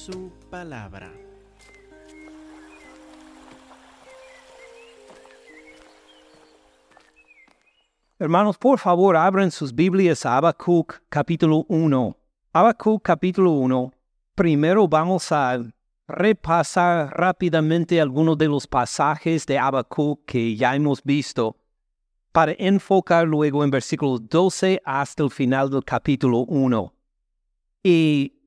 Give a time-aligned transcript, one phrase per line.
[0.00, 1.12] su palabra.
[8.18, 12.16] Hermanos, por favor, abran sus Biblias a Habacuc capítulo 1.
[12.54, 13.92] Habacuc capítulo 1.
[14.34, 15.58] Primero vamos a
[16.08, 21.56] repasar rápidamente algunos de los pasajes de Habacuc que ya hemos visto
[22.32, 26.94] para enfocar luego en versículos 12 hasta el final del capítulo 1.
[27.82, 28.39] Y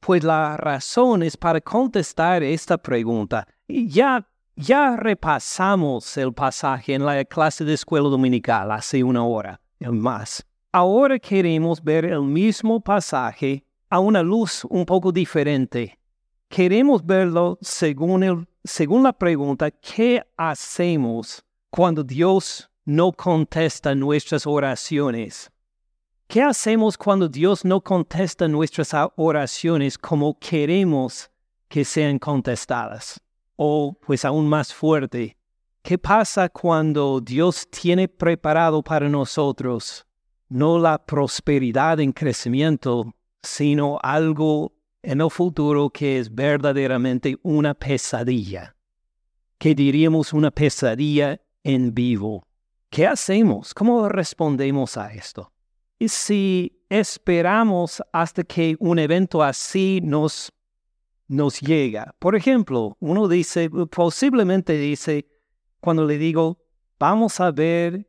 [0.00, 3.46] pues la razón es para contestar esta pregunta.
[3.68, 4.26] Ya,
[4.56, 10.44] ya repasamos el pasaje en la clase de escuela dominical hace una hora más.
[10.72, 15.98] Ahora queremos ver el mismo pasaje a una luz un poco diferente.
[16.48, 25.50] Queremos verlo según, el, según la pregunta, ¿qué hacemos cuando Dios no contesta nuestras oraciones?
[26.28, 31.30] ¿Qué hacemos cuando Dios no contesta nuestras oraciones como queremos
[31.68, 33.18] que sean contestadas?
[33.56, 35.38] O, pues aún más fuerte,
[35.80, 40.04] ¿qué pasa cuando Dios tiene preparado para nosotros
[40.50, 43.10] no la prosperidad en crecimiento,
[43.42, 48.76] sino algo en el futuro que es verdaderamente una pesadilla?
[49.56, 52.46] ¿Qué diríamos una pesadilla en vivo?
[52.90, 53.72] ¿Qué hacemos?
[53.72, 55.50] ¿Cómo respondemos a esto?
[55.98, 60.52] Y si esperamos hasta que un evento así nos,
[61.26, 65.26] nos llega, por ejemplo, uno dice, posiblemente dice,
[65.80, 66.58] cuando le digo,
[67.00, 68.08] vamos a ver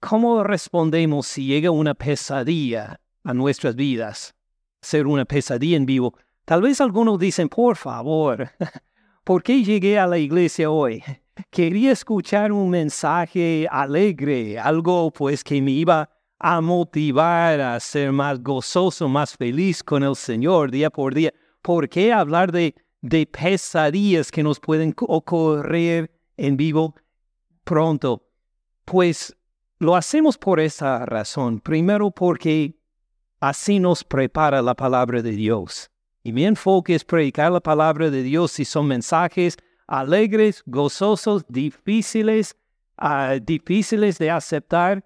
[0.00, 4.34] cómo respondemos si llega una pesadilla a nuestras vidas,
[4.80, 6.14] ser una pesadilla en vivo.
[6.44, 8.50] Tal vez algunos dicen, por favor,
[9.24, 11.00] ¿por qué llegué a la iglesia hoy?
[11.50, 16.10] Quería escuchar un mensaje alegre, algo pues que me iba
[16.40, 21.32] a motivar a ser más gozoso, más feliz con el Señor día por día.
[21.60, 22.74] ¿Por qué hablar de,
[23.26, 26.94] pesadillas que nos pueden ocurrir en vivo
[27.62, 28.26] pronto?
[28.86, 29.36] Pues
[29.78, 31.60] lo hacemos por esa razón.
[31.60, 32.74] Primero porque
[33.38, 35.90] así nos prepara la palabra de Dios.
[36.22, 42.56] Y mi enfoque es predicar la palabra de Dios y son mensajes alegres, gozosos, difíciles,
[43.02, 45.04] uh, difíciles de aceptar,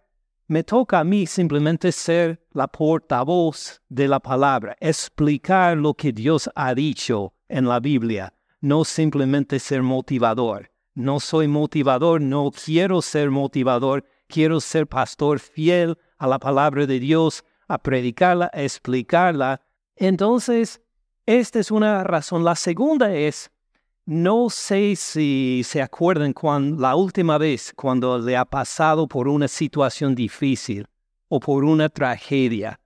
[0.54, 6.48] me toca a mí simplemente ser la portavoz de la palabra, explicar lo que Dios
[6.54, 10.70] ha dicho en la Biblia, no simplemente ser motivador.
[10.94, 17.00] No soy motivador, no quiero ser motivador, quiero ser pastor fiel a la palabra de
[17.00, 19.60] Dios, a predicarla, a explicarla.
[19.96, 20.80] Entonces,
[21.26, 22.44] esta es una razón.
[22.44, 23.50] La segunda es
[24.06, 29.48] no sé si se acuerdan cuando, la última vez cuando le ha pasado por una
[29.48, 30.86] situación difícil
[31.28, 32.78] o por una tragedia,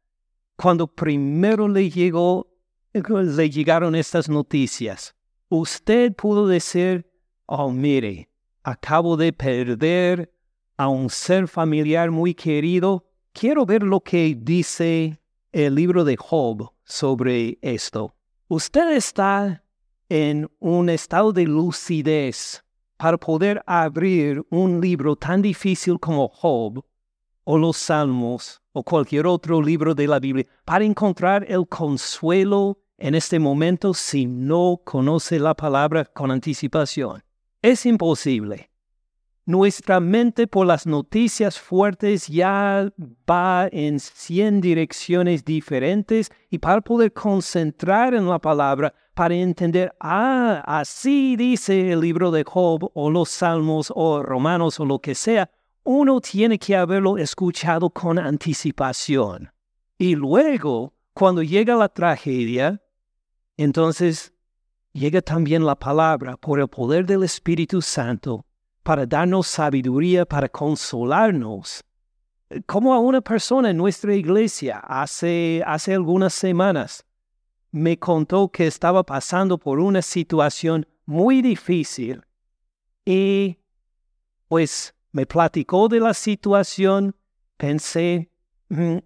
[0.57, 2.47] cuando primero le llegó,
[2.93, 5.15] le llegaron estas noticias.
[5.49, 7.11] Usted pudo decir,
[7.47, 8.29] oh mire,
[8.63, 10.33] acabo de perder
[10.77, 13.07] a un ser familiar muy querido.
[13.33, 15.21] Quiero ver lo que dice
[15.53, 18.15] el libro de Job sobre esto.
[18.49, 19.65] Usted está
[20.09, 22.65] en un estado de lucidez
[22.97, 26.85] para poder abrir un libro tan difícil como Job
[27.45, 33.15] o los Salmos o cualquier otro libro de la Biblia para encontrar el consuelo en
[33.15, 37.23] este momento si no conoce la palabra con anticipación.
[37.63, 38.71] Es imposible.
[39.47, 42.93] Nuestra mente por las noticias fuertes ya
[43.29, 50.63] va en cien direcciones diferentes y para poder concentrar en la palabra, para entender, ah,
[50.65, 55.51] así dice el libro de Job o los Salmos o Romanos o lo que sea,
[55.83, 59.51] uno tiene que haberlo escuchado con anticipación.
[59.99, 62.81] Y luego, cuando llega la tragedia,
[63.57, 64.33] entonces
[64.93, 68.47] llega también la palabra por el poder del Espíritu Santo
[68.85, 71.83] para darnos sabiduría, para consolarnos.
[72.67, 77.05] Como a una persona en nuestra iglesia hace, hace algunas semanas
[77.71, 82.23] me contó que estaba pasando por una situación muy difícil
[83.05, 83.59] y
[84.49, 87.17] pues me platicó de la situación,
[87.57, 88.31] pensé,
[88.69, 88.99] mm,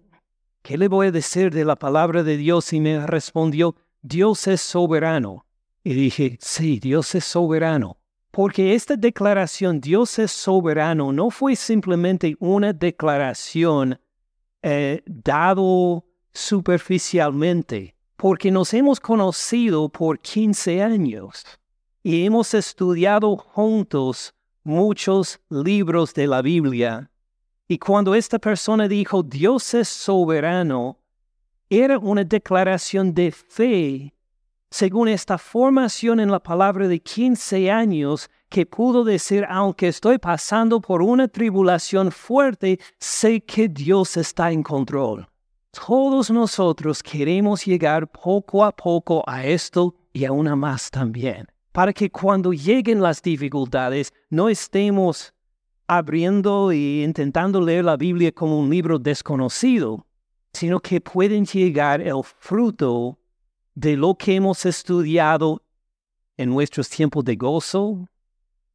[0.61, 2.73] ¿qué le voy a decir de la palabra de Dios?
[2.73, 5.45] Y me respondió, Dios es soberano.
[5.83, 7.97] Y dije, sí, Dios es soberano.
[8.31, 13.99] Porque esta declaración, Dios es soberano, no fue simplemente una declaración
[14.61, 21.43] eh, dado superficialmente, porque nos hemos conocido por 15 años
[22.01, 24.33] y hemos estudiado juntos
[24.63, 27.09] muchos libros de la Biblia.
[27.67, 30.99] Y cuando esta persona dijo, Dios es soberano,
[31.69, 34.13] era una declaración de fe
[34.73, 40.81] según esta formación en la palabra de 15 años, que pudo decir, aunque estoy pasando
[40.81, 45.27] por una tribulación fuerte, sé que Dios está en control.
[45.73, 52.11] Todos nosotros queremos llegar poco a poco a esto y aún más también, para que
[52.11, 55.33] cuando lleguen las dificultades no estemos
[55.87, 60.05] abriendo e intentando leer la Biblia como un libro desconocido,
[60.53, 63.17] sino que pueden llegar el fruto
[63.73, 65.63] de lo que hemos estudiado
[66.37, 68.07] en nuestros tiempos de gozo,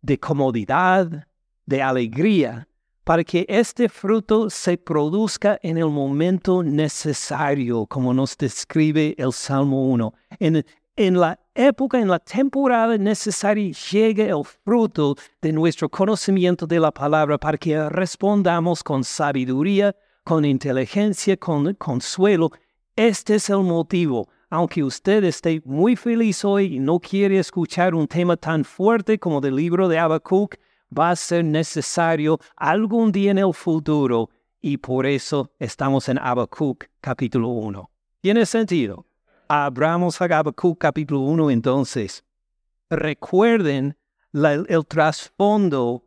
[0.02, 1.28] de comodidad,
[1.64, 2.67] de alegría,
[3.08, 9.86] para que este fruto se produzca en el momento necesario, como nos describe el Salmo
[9.86, 10.12] 1.
[10.40, 16.80] En, en la época, en la temporada necesaria, llegue el fruto de nuestro conocimiento de
[16.80, 22.50] la palabra para que respondamos con sabiduría, con inteligencia, con consuelo.
[22.94, 24.28] Este es el motivo.
[24.50, 29.40] Aunque usted esté muy feliz hoy y no quiere escuchar un tema tan fuerte como
[29.40, 30.56] el libro de Habacuc,
[30.96, 34.30] va a ser necesario algún día en el futuro
[34.60, 37.90] y por eso estamos en Habacuc capítulo 1.
[38.20, 39.06] ¿Tiene sentido?
[39.48, 42.24] Abramos Habacuc capítulo 1 entonces.
[42.90, 43.96] Recuerden
[44.32, 46.04] el trasfondo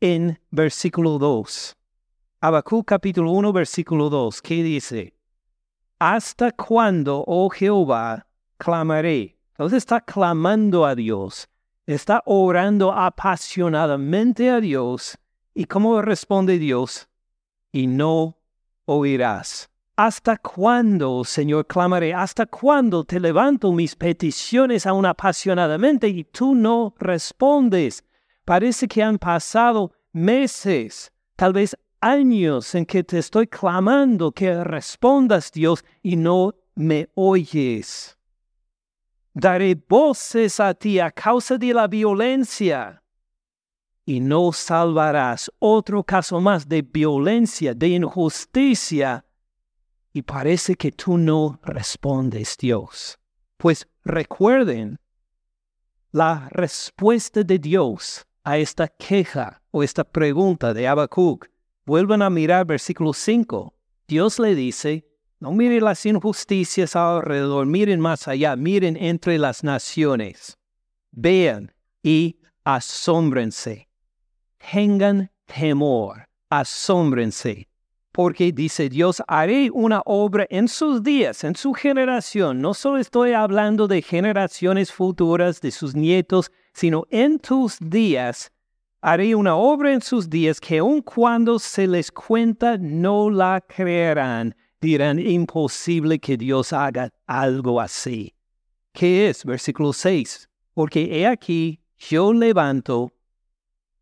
[0.00, 1.76] en versículo 2.
[2.40, 5.14] Habacuc capítulo 1, versículo 2, ¿qué dice?
[5.98, 8.26] ¿Hasta cuándo, oh Jehová,
[8.58, 9.38] clamaré?
[9.52, 11.48] Entonces está clamando a Dios,
[11.86, 15.18] está orando apasionadamente a Dios.
[15.54, 17.08] ¿Y cómo responde Dios?
[17.72, 18.38] Y no
[18.86, 19.70] oirás.
[19.96, 22.12] ¿Hasta cuándo, Señor, clamaré?
[22.12, 28.04] ¿Hasta cuándo te levanto mis peticiones aún apasionadamente y tú no respondes?
[28.44, 35.52] Parece que han pasado meses, tal vez años en que te estoy clamando que respondas,
[35.52, 38.18] Dios, y no me oyes.
[39.34, 43.02] Daré voces a ti a causa de la violencia
[44.06, 45.50] y no salvarás.
[45.58, 49.24] Otro caso más de violencia, de injusticia.
[50.12, 53.18] Y parece que tú no respondes, Dios.
[53.56, 55.00] Pues recuerden
[56.12, 61.48] la respuesta de Dios a esta queja o esta pregunta de Habacuc
[61.86, 63.74] Vuelvan a mirar versículo 5.
[64.08, 65.06] Dios le dice,
[65.44, 70.56] no miren las injusticias alrededor, miren más allá, miren entre las naciones.
[71.12, 71.70] Vean
[72.02, 73.86] y asómbrense.
[74.72, 77.68] Tengan temor, asómbrense.
[78.10, 82.62] Porque dice Dios, haré una obra en sus días, en su generación.
[82.62, 88.50] No solo estoy hablando de generaciones futuras, de sus nietos, sino en tus días
[89.02, 94.56] haré una obra en sus días que aun cuando se les cuenta no la creerán.
[94.84, 98.34] Dirán imposible que Dios haga algo así.
[98.92, 99.42] ¿Qué es?
[99.42, 100.46] Versículo 6.
[100.74, 103.10] Porque he aquí, yo levanto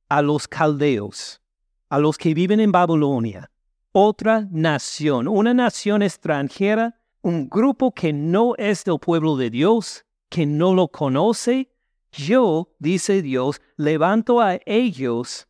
[0.09, 1.41] a los caldeos,
[1.89, 3.49] a los que viven en Babilonia,
[3.93, 10.47] otra nación, una nación extranjera, un grupo que no es del pueblo de Dios, que
[10.47, 11.71] no lo conoce,
[12.11, 15.47] yo, dice Dios, levanto a ellos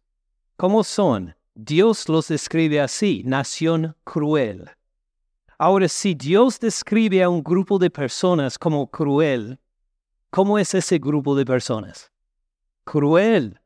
[0.59, 1.35] como son.
[1.55, 4.69] Dios los describe así, nación cruel.
[5.65, 9.61] Ahora, si Dios describe a un grupo de personas como cruel,
[10.29, 12.11] ¿cómo es ese grupo de personas?
[12.83, 13.61] Cruel.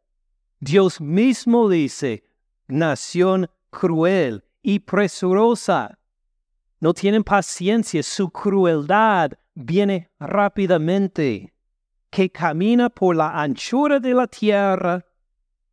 [0.60, 2.22] Dios mismo dice,
[2.68, 5.98] nación cruel y presurosa.
[6.80, 11.54] No tienen paciencia, su crueldad viene rápidamente
[12.10, 15.02] que camina por la anchura de la tierra.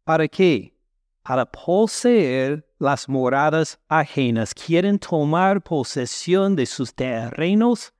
[0.05, 0.73] ¿Para qué?
[1.21, 4.53] Para poseer las moradas ajenas.
[4.53, 7.93] Quieren tomar posesión de sus terrenos,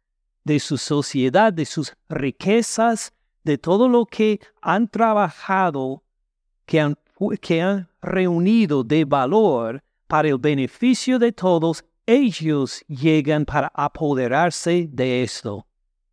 [0.43, 3.13] de su sociedad, de sus riquezas,
[3.43, 6.03] de todo lo que han trabajado,
[6.65, 6.97] que han,
[7.41, 11.83] que han reunido de valor para el beneficio de todos.
[12.05, 15.65] Ellos llegan para apoderarse de esto.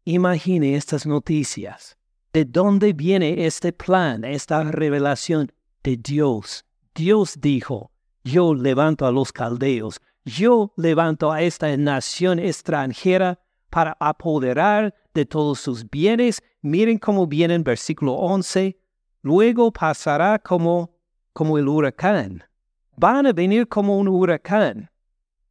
[0.05, 1.97] Imagine estas noticias.
[2.33, 5.51] ¿De dónde viene este plan, esta revelación?
[5.83, 6.65] De Dios.
[6.95, 7.90] Dios dijo,
[8.25, 15.61] yo levanto a los caldeos, yo levanto a esta nación extranjera para apoderar de todos
[15.61, 16.43] sus bienes.
[16.63, 18.79] Miren cómo viene en versículo 11.
[19.23, 20.97] Luego pasará como,
[21.33, 22.45] como el huracán.
[22.97, 24.91] Van a venir como un huracán,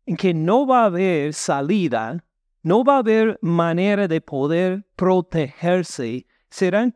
[0.05, 2.23] en que no va a haber salida,
[2.61, 6.95] no va a haber manera de poder protegerse serán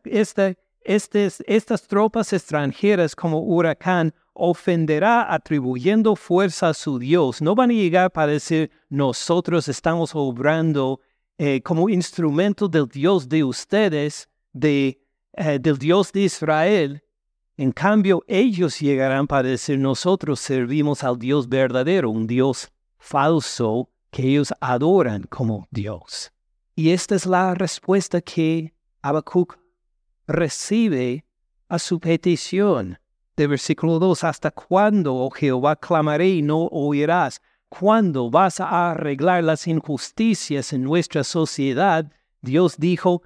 [0.84, 7.40] estas tropas extranjeras como huracán ofenderá atribuyendo fuerza a su Dios.
[7.40, 11.00] No van a llegar para decir nosotros estamos obrando
[11.38, 15.00] eh, como instrumento del Dios de ustedes, de,
[15.32, 17.02] eh, del Dios de Israel.
[17.56, 24.22] En cambio, ellos llegarán para decir, nosotros servimos al Dios verdadero, un Dios falso que
[24.22, 26.32] ellos adoran como Dios.
[26.74, 29.56] Y esta es la respuesta que Habacuc
[30.26, 31.24] recibe
[31.68, 32.98] a su petición.
[33.36, 37.42] De versículo 2, ¿hasta cuándo, oh Jehová, clamaré y no oirás?
[37.68, 42.12] ¿Cuándo vas a arreglar las injusticias en nuestra sociedad?
[42.42, 43.22] Dios dijo,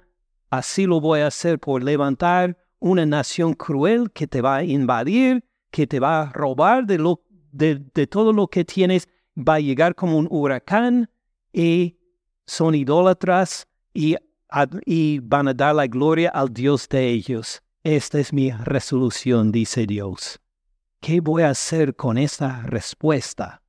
[0.49, 5.43] así lo voy a hacer por levantar una nación cruel que te va a invadir,
[5.69, 7.77] que te va a robar de, lo, de,
[8.09, 11.07] todo lo que tienes, va a llegar como un huracán
[11.53, 11.99] y
[12.47, 14.15] son idólatras y,
[14.85, 17.61] y van a dar la gloria al Dios de ellos.
[17.83, 20.41] Esta es mi resolución, dice Dios.
[20.99, 23.61] ¿Qué voy a hacer con esta respuesta?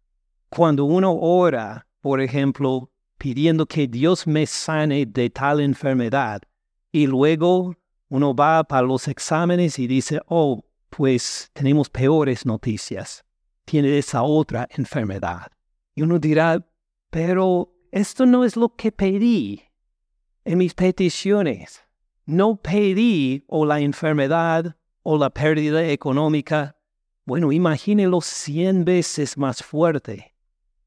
[0.48, 6.42] Cuando uno ora, por ejemplo, pidiendo que Dios me sane de tal enfermedad,
[6.90, 7.76] y luego
[8.08, 13.24] uno va para los exámenes y dice, oh, pues tenemos peores noticias,
[13.64, 15.52] tiene esa otra enfermedad.
[15.94, 16.66] Y uno dirá,
[17.10, 19.62] pero esto no es lo que pedí
[20.44, 21.84] en mis peticiones.
[22.26, 26.76] No pedí o la enfermedad o la pérdida económica.
[27.24, 30.30] Bueno, imagínelo cien veces más fuerte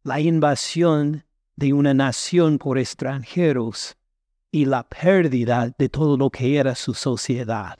[0.03, 1.23] la invasión
[1.55, 3.95] de una nación por extranjeros
[4.51, 7.79] y la pérdida de todo lo que era su sociedad.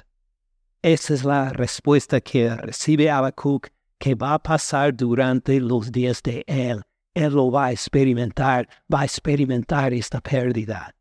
[0.82, 6.44] Esa es la respuesta que recibe Habacuc que va a pasar durante los días de
[6.48, 6.82] él.
[7.14, 10.96] Él lo va a experimentar, va a experimentar esta pérdida.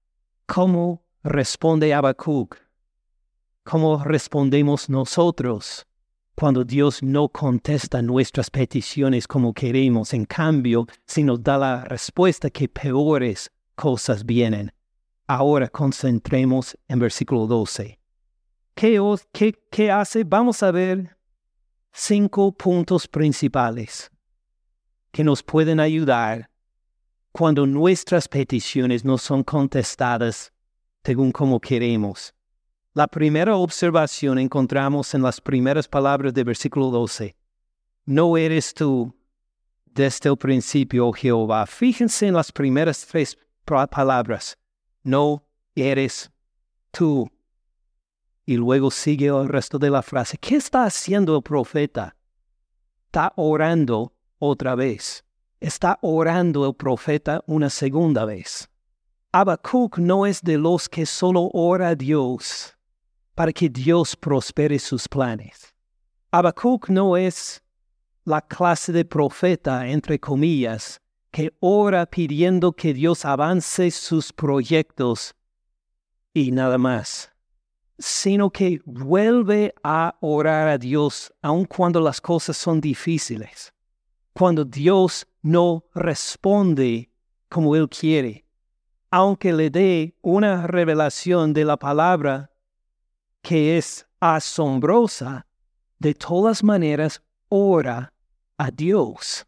[0.47, 2.57] ¿Cómo responde Habacuc?
[3.65, 5.87] ¿Cómo respondemos nosotros?
[6.35, 12.51] cuando Dios no contesta nuestras peticiones como queremos, en cambio, si nos da la respuesta
[12.51, 14.73] que peores cosas vienen.
[15.27, 17.99] Ahora concentremos en versículo 12.
[18.75, 20.25] ¿Qué, hace?
[20.25, 21.17] Vamos a ver
[21.93, 24.11] cinco puntos principales
[25.13, 26.51] que nos pueden ayudar
[27.31, 30.53] cuando nuestras peticiones no son contestadas
[31.05, 32.35] según como queremos.
[32.95, 37.35] La primera observación encontramos en las primeras palabras del versículo 12.
[38.05, 39.15] No eres tú
[39.87, 41.67] desde el principio, oh Jehová.
[41.67, 44.59] Fíjense en las primeras tres palabras.
[45.03, 45.45] No
[45.75, 46.31] eres
[46.91, 47.31] tú.
[48.45, 50.37] Y luego sigue el resto de la frase.
[50.37, 52.17] ¿Qué está haciendo el profeta?
[53.07, 55.25] Está orando otra vez.
[55.61, 58.69] Está orando el profeta una segunda vez.
[59.35, 62.77] Habacuc no es de los que solo ora a Dios
[63.35, 65.75] para que Dios prospere sus planes.
[66.31, 67.63] Habacuc no es
[68.27, 75.35] la clase de profeta, entre comillas, que ora pidiendo que Dios avance sus proyectos
[76.35, 77.33] y nada más,
[77.99, 83.73] sino que vuelve a orar a Dios aun cuando las cosas son difíciles,
[84.35, 87.11] cuando Dios no responde
[87.49, 88.42] como Él quiere,
[89.13, 92.51] aunque le dé una revelación de la palabra
[93.43, 95.47] que es asombrosa,
[95.99, 98.15] de todas maneras ora
[98.57, 99.47] a Dios.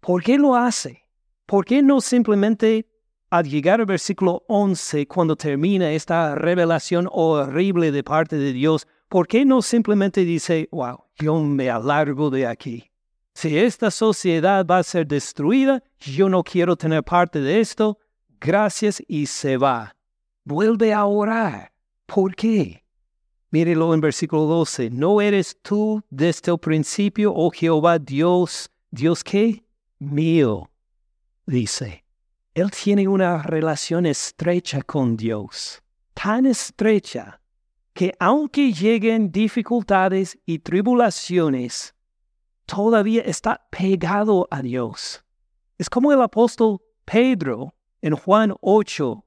[0.00, 1.04] ¿Por qué lo hace?
[1.44, 2.88] ¿Por qué no simplemente
[3.28, 9.26] al llegar al versículo 11, cuando termina esta revelación horrible de parte de Dios, ¿por
[9.26, 12.90] qué no simplemente dice, wow, yo me alargo de aquí?
[13.34, 17.98] Si esta sociedad va a ser destruida, yo no quiero tener parte de esto,
[18.40, 19.94] gracias y se va.
[20.44, 21.72] Vuelve a orar.
[22.06, 22.84] ¿Por qué?
[23.50, 24.90] Mírelo en versículo 12.
[24.90, 29.64] ¿No eres tú desde el principio, oh Jehová Dios, Dios qué?
[29.98, 30.70] Mío,
[31.46, 32.04] dice.
[32.54, 35.82] Él tiene una relación estrecha con Dios,
[36.14, 37.40] tan estrecha
[37.92, 41.94] que aunque lleguen dificultades y tribulaciones,
[42.66, 45.24] todavía está pegado a Dios.
[45.78, 49.24] Es como el apóstol Pedro en Juan 8,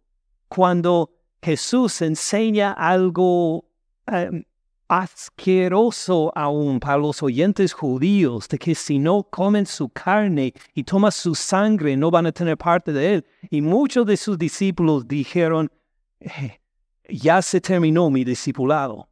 [0.48, 1.12] cuando
[1.42, 3.66] Jesús enseña algo
[4.08, 4.44] um,
[4.90, 11.12] asqueroso aún para los oyentes judíos de que si no comen su carne y toman
[11.12, 13.26] su sangre no van a tener parte de él.
[13.52, 15.72] Y muchos de sus discípulos dijeron,
[16.20, 16.60] eh,
[17.08, 19.08] ya se terminó mi discipulado.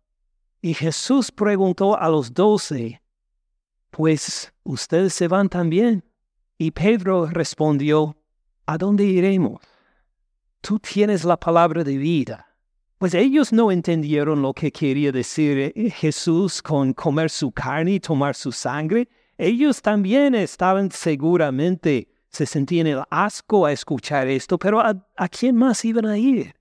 [0.61, 2.99] Y Jesús preguntó a los doce,
[3.91, 6.03] pues ustedes se van también.
[6.57, 8.16] Y Pedro respondió,
[8.67, 9.62] ¿a dónde iremos?
[10.62, 12.47] Tú tienes la palabra de vida
[12.97, 18.00] pues ellos no entendieron lo que quería decir eh, Jesús con comer su carne y
[18.00, 19.07] tomar su sangre.
[19.38, 25.55] Ellos también estaban seguramente se sentían el asco a escuchar esto, pero ¿a, a quién
[25.55, 26.55] más iban a ir?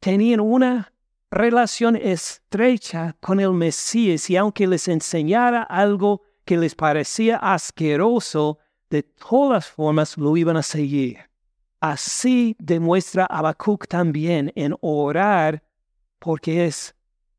[0.00, 0.92] Tenían una
[1.30, 9.02] relación estrecha con el Mesías y aunque les enseñara algo que les parecía asqueroso, de
[9.02, 11.18] todas formas lo iban a seguir.
[11.82, 15.64] Así demuestra Habacuc también en orar
[16.20, 16.94] porque es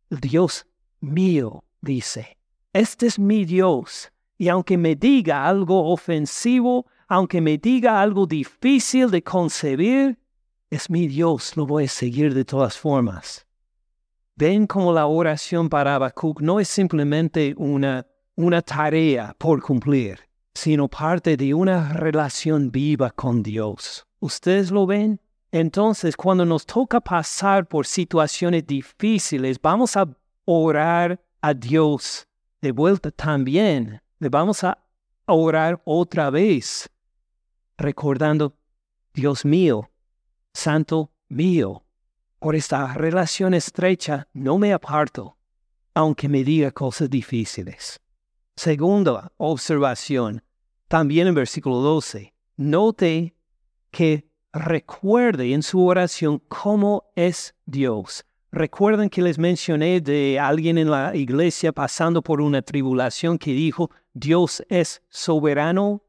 [0.10, 0.68] Dios
[1.00, 2.38] mío, dice.
[2.74, 4.12] Este es mi Dios.
[4.38, 10.20] Y aunque me diga algo ofensivo, aunque me diga algo difícil de concebir,
[10.70, 13.48] es mi Dios, lo voy a seguir de todas formas.
[14.36, 20.20] Ven como la oración para Habacuc no es simplemente una, una tarea por cumplir,
[20.54, 24.06] sino parte de una relación viva con Dios.
[24.24, 25.20] ¿Ustedes lo ven?
[25.52, 30.08] Entonces, cuando nos toca pasar por situaciones difíciles, vamos a
[30.46, 32.26] orar a Dios
[32.62, 34.02] de vuelta también.
[34.20, 34.82] Le vamos a
[35.26, 36.90] orar otra vez,
[37.78, 38.56] recordando,
[39.14, 39.92] Dios mío,
[40.54, 41.84] Santo mío,
[42.40, 45.36] por esta relación estrecha no me aparto,
[45.94, 48.00] aunque me diga cosas difíciles.
[48.56, 50.42] Segunda observación,
[50.88, 53.33] también en versículo 12, note
[53.94, 58.26] que recuerde en su oración cómo es Dios.
[58.52, 63.90] Recuerden que les mencioné de alguien en la iglesia pasando por una tribulación que dijo,
[64.14, 66.04] Dios es soberano.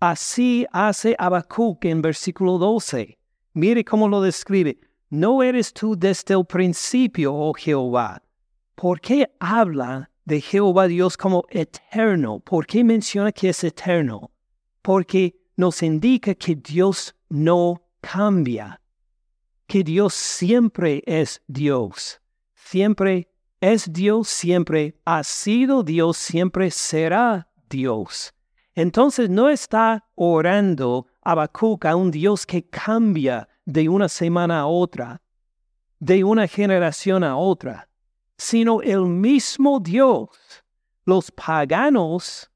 [0.00, 3.18] Así hace Habacuc en versículo 12.
[3.52, 4.78] Mire cómo lo describe.
[5.10, 8.22] No eres tú desde el principio, oh Jehová.
[8.74, 12.40] ¿Por qué habla de Jehová Dios como eterno?
[12.40, 14.30] ¿Por qué menciona que es eterno?
[14.82, 18.80] Porque nos indica que Dios no cambia,
[19.66, 22.20] que Dios siempre es Dios,
[22.54, 23.28] siempre
[23.60, 28.34] es Dios, siempre ha sido Dios, siempre será Dios.
[28.74, 35.22] Entonces no está orando Habacuc a un Dios que cambia de una semana a otra,
[36.00, 37.88] de una generación a otra,
[38.36, 40.28] sino el mismo Dios.
[41.06, 42.50] Los paganos,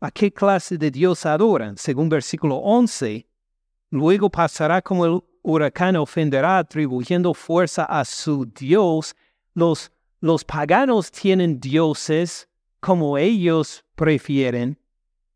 [0.00, 1.76] ¿a qué clase de Dios adoran?
[1.76, 3.28] Según versículo 11,
[3.90, 9.16] Luego pasará como el huracán ofenderá atribuyendo fuerza a su Dios.
[9.54, 12.48] Los, los paganos tienen dioses
[12.80, 14.78] como ellos prefieren,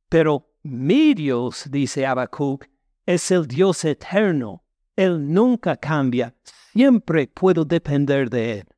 [0.09, 2.67] pero mi Dios, dice Habacuc,
[3.07, 4.63] es el Dios eterno.
[4.95, 6.35] Él nunca cambia,
[6.73, 8.69] siempre puedo depender de Él.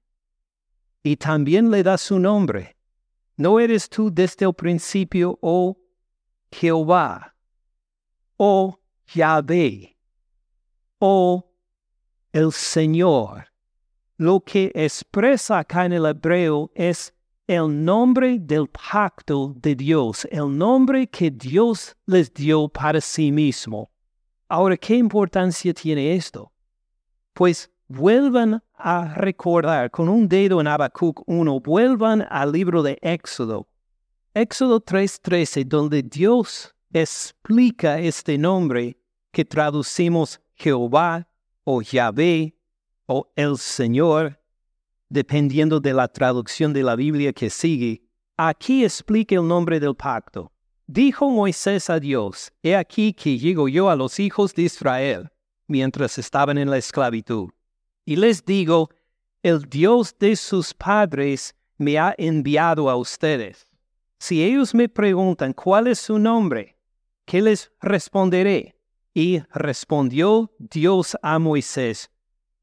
[1.03, 2.77] Y también le da su nombre.
[3.37, 5.77] ¿No eres tú desde el principio, oh
[6.51, 7.35] Jehová,
[8.37, 8.79] oh
[9.13, 9.97] Yahvé
[10.99, 11.51] o
[12.33, 13.47] el Señor.
[14.17, 17.13] Lo que expresa acá en el hebreo es
[17.47, 23.91] el nombre del pacto de Dios, el nombre que Dios les dio para sí mismo.
[24.49, 26.53] Ahora, ¿qué importancia tiene esto?
[27.33, 33.67] Pues vuelvan a recordar con un dedo en Habacuc 1, vuelvan al libro de Éxodo.
[34.35, 38.97] Éxodo 3:13, donde Dios explica este nombre
[39.33, 41.27] que traducimos Jehová
[41.65, 42.55] o Yahvé
[43.07, 44.41] o el Señor,
[45.09, 48.03] dependiendo de la traducción de la Biblia que sigue.
[48.37, 50.51] Aquí explica el nombre del pacto.
[50.87, 55.31] Dijo Moisés a Dios, He aquí que llego yo a los hijos de Israel,
[55.69, 57.54] mientras estaban en la esclavitud.
[58.05, 58.91] Y les digo,
[59.43, 63.67] el Dios de sus padres me ha enviado a ustedes.
[64.19, 66.77] Si ellos me preguntan cuál es su nombre,
[67.25, 68.75] ¿qué les responderé?
[69.13, 72.11] Y respondió Dios a Moisés,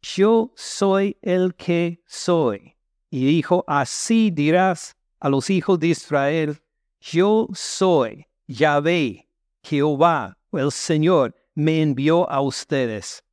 [0.02, 2.76] yo soy el que soy.
[3.10, 6.60] Y dijo, así dirás a los hijos de Israel,
[7.00, 9.28] yo soy Yahvé,
[9.64, 13.24] Jehová, el Señor, me envió a ustedes.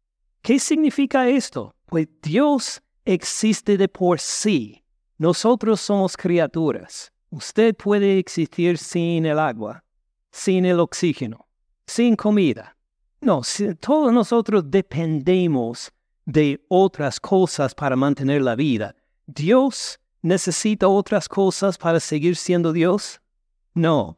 [0.43, 1.75] ¿Qué significa esto?
[1.87, 4.83] Pues Dios existe de por sí.
[5.19, 7.13] Nosotros somos criaturas.
[7.31, 9.83] Usted puede existir sin el agua
[10.39, 11.47] sin el oxígeno,
[11.87, 12.77] sin comida.
[13.21, 13.43] No,
[13.81, 15.91] todos nosotros dependemos
[16.25, 18.95] de otras cosas para mantener la vida.
[19.27, 23.21] ¿Dios necesita otras cosas para seguir siendo Dios?
[23.75, 24.17] No,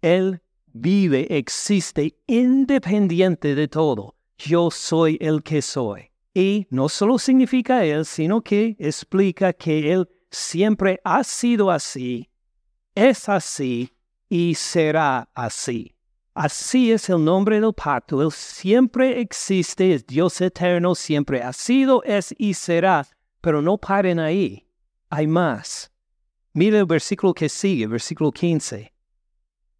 [0.00, 4.14] Él vive, existe independiente de todo.
[4.38, 6.10] Yo soy el que soy.
[6.32, 12.30] Y no solo significa Él, sino que explica que Él siempre ha sido así,
[12.94, 13.92] es así
[14.28, 15.94] y será así.
[16.34, 18.22] Así es el nombre del pacto.
[18.22, 23.04] Él siempre existe, es Dios eterno, siempre ha sido, es y será.
[23.40, 24.68] Pero no paren ahí.
[25.10, 25.90] Hay más.
[26.52, 28.92] Mire el versículo que sigue, versículo 15.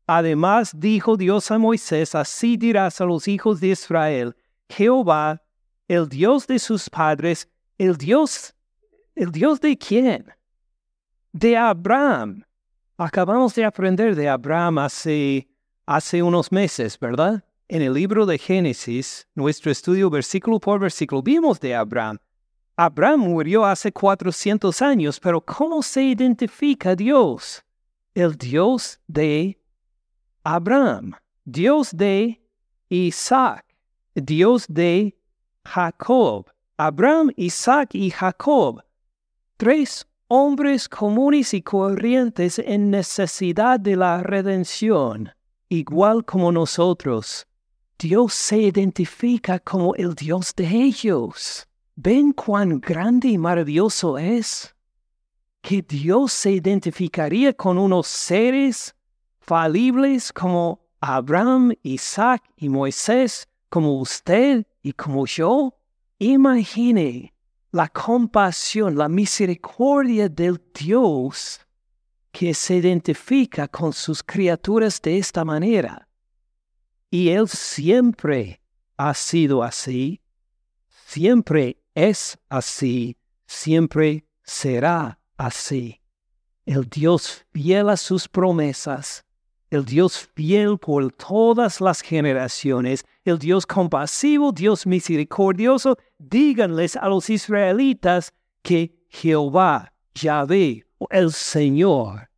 [0.07, 4.35] Además dijo Dios a Moisés, así dirás a los hijos de Israel,
[4.69, 5.43] Jehová,
[5.89, 8.55] el Dios de sus padres, el Dios,
[9.15, 10.27] el Dios de quién?
[11.33, 12.45] De Abraham.
[12.97, 15.49] Acabamos de aprender de Abraham hace,
[15.87, 17.45] hace unos meses, ¿verdad?
[17.69, 22.19] En el libro de Génesis, nuestro estudio versículo por versículo, vimos de Abraham.
[22.77, 27.65] Abraham murió hace 400 años, pero ¿cómo se identifica Dios?
[28.15, 29.61] El Dios de
[30.45, 31.13] Abraham,
[31.45, 32.41] Dios de
[32.89, 33.68] Isaac,
[34.21, 35.17] Dios de
[35.65, 36.47] Jacob.
[36.81, 38.85] Abraham, Isaac y Jacob,
[39.57, 45.33] tres hombres comunes y corrientes en necesidad de la redención,
[45.69, 47.49] igual como nosotros.
[47.99, 51.67] Dios se identifica como el Dios de ellos.
[51.97, 54.73] ¿Ven cuán grande y maravilloso es?
[55.61, 58.95] Que Dios se identificaría con unos seres
[59.41, 65.75] falibles como Abraham, Isaac y Moisés, como usted y como yo.
[66.19, 67.33] Imagine
[67.71, 71.61] la compasión, la misericordia del Dios
[72.33, 76.09] que se identifica con sus criaturas de esta manera.
[77.11, 78.61] Y Él siempre
[78.97, 80.21] ha sido así,
[81.07, 86.01] siempre es así, siempre será así.
[86.67, 89.25] El Dios fiel a sus promesas,
[89.71, 97.29] el Dios fiel por todas las generaciones, el Dios compasivo, Dios misericordioso, díganles a los
[97.31, 102.29] israelitas que Jehová, Yahvé, el Señor,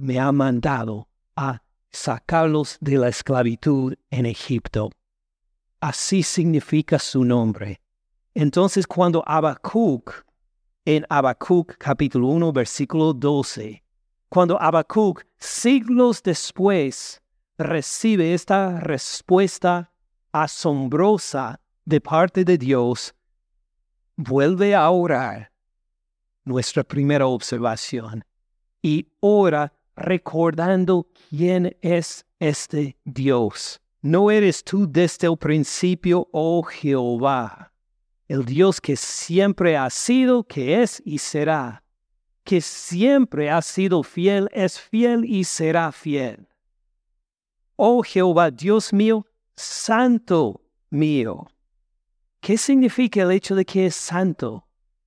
[0.00, 4.90] me ha mandado a sacarlos de la esclavitud en Egipto.
[5.80, 7.80] Así significa su nombre.
[8.34, 10.24] Entonces cuando Habacuc,
[10.84, 13.82] en Habacuc capítulo 1 versículo 12,
[14.28, 17.22] cuando Habacuc siglos después
[17.58, 19.90] recibe esta respuesta
[20.32, 23.14] asombrosa de parte de Dios,
[24.16, 25.52] vuelve a orar
[26.44, 28.24] nuestra primera observación
[28.82, 33.80] y ora recordando quién es este Dios.
[34.02, 37.72] No eres tú desde el principio, oh Jehová,
[38.28, 41.82] el Dios que siempre ha sido, que es y será,
[42.42, 46.46] que siempre ha sido fiel, es fiel y será fiel.
[47.76, 50.60] Oh Jehová, Dios mío, santo
[50.90, 51.46] mío.
[52.40, 54.64] ¿Qué significa el hecho de que es santo?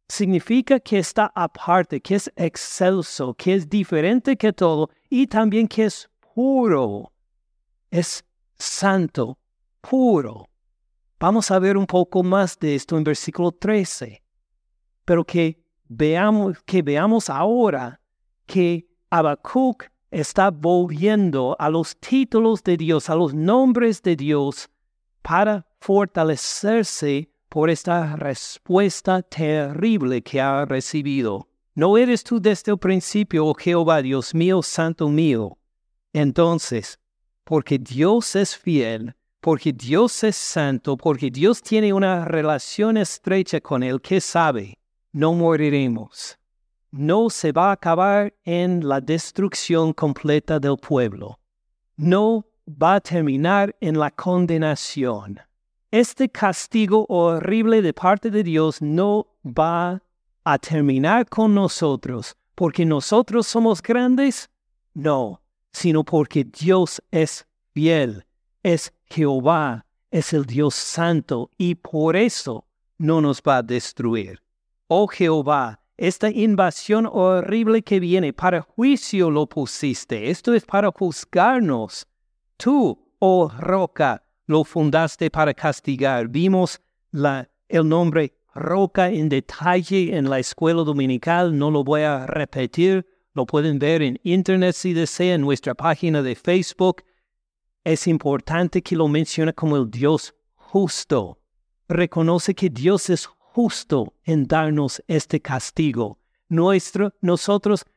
[0.07, 5.85] significa que está aparte, que es excelso, que es diferente que todo y también que
[5.85, 7.11] es puro.
[7.91, 8.23] Es
[8.57, 9.37] santo,
[9.81, 10.47] puro.
[11.19, 14.21] Vamos a ver un poco más de esto en versículo 13.
[15.05, 17.99] Pero que veamos, que veamos ahora
[18.45, 24.69] que Habacuc está volviendo a los títulos de Dios, a los nombres de Dios,
[25.21, 31.47] para fortalecerse por esta respuesta terrible que ha recibido.
[31.75, 35.57] ¿No eres tú desde el principio, oh Jehová, Dios mío, santo mío?
[36.13, 36.99] Entonces,
[37.43, 43.83] porque Dios es fiel, porque Dios es santo, porque Dios tiene una relación estrecha con
[43.83, 44.77] Él, que sabe,
[45.11, 46.36] no moriremos.
[46.97, 51.39] No se va a acabar en la destrucción completa del pueblo.
[51.95, 55.39] No va a terminar en la condenación
[55.91, 60.01] este castigo horrible de parte de Dios no va
[60.43, 64.49] a terminar con nosotros porque nosotros somos grandes,
[64.93, 68.25] no, sino porque Dios es fiel,
[68.63, 72.65] es Jehová, es el Dios santo y por eso
[72.97, 74.41] no nos va a destruir.
[74.87, 82.07] Oh Jehová, esta invasión horrible que viene para juicio lo pusiste, esto es para juzgarnos.
[82.55, 86.27] Tú, oh roca, lo fundaste para castigar.
[86.27, 86.79] Vimos
[87.11, 93.05] la, el nombre roca en detalle en la escuela dominical, no lo voy a repetir,
[93.33, 97.03] lo pueden ver en internet si desean, en nuestra página de Facebook.
[97.83, 101.39] Es importante que lo mencione como el Dios justo.
[101.87, 106.19] Reconoce que Dios es justo en darnos este castigo.
[106.47, 107.87] Nuestro, nosotros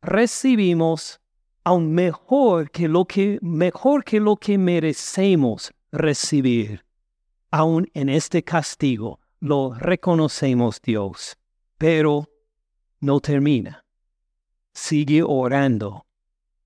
[0.00, 1.20] recibimos
[1.64, 6.84] aún mejor que lo que mejor que lo que merecemos recibir.
[7.50, 11.36] Aún en este castigo lo reconocemos Dios,
[11.76, 12.30] pero
[13.00, 13.84] no termina.
[14.74, 16.06] Sigue orando,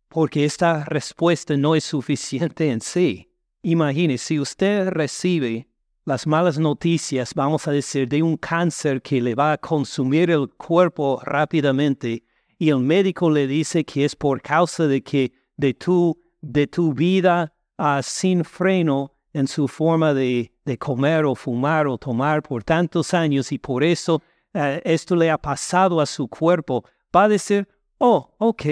[0.08, 3.32] porque esta respuesta no es suficiente en sí.
[3.62, 5.66] Imagine, si usted recibe
[6.08, 10.48] las malas noticias, vamos a decir, de un cáncer que le va a consumir el
[10.48, 12.24] cuerpo rápidamente,
[12.58, 16.94] y el médico le dice que es por causa de que de tu, de tu
[16.94, 22.64] vida ah, sin freno en su forma de, de, comer o fumar o tomar por
[22.64, 24.22] tantos años y por eso
[24.54, 27.68] eh, esto le ha pasado a su cuerpo, va a decir,
[27.98, 28.64] oh, ok,